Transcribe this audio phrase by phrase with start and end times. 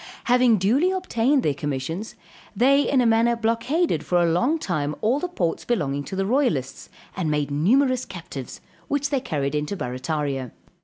[0.23, 2.15] Having duly obtained their commissions,
[2.55, 6.25] they in a manner blockaded for a long time all the ports belonging to the
[6.25, 10.53] royalists, and made numerous captives, which they carried into Barrataria.